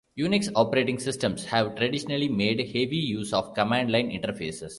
Unix 0.17 0.49
operating 0.55 0.97
systems 0.97 1.45
have 1.45 1.75
traditionally 1.75 2.27
made 2.27 2.57
heavy 2.59 2.97
use 2.97 3.33
of 3.33 3.53
command-line 3.53 4.09
interfaces. 4.09 4.69